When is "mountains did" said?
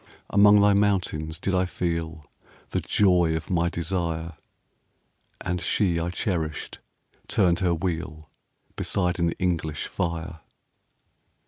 0.73-1.53